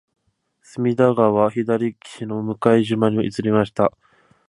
[0.63, 3.91] 隅田川左岸の向島に移りました